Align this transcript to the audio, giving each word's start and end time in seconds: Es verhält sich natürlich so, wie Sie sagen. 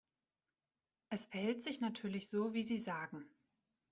Es 1.11 1.27
verhält 1.27 1.61
sich 1.61 1.79
natürlich 1.79 2.27
so, 2.27 2.55
wie 2.55 2.63
Sie 2.63 2.79
sagen. 2.79 3.29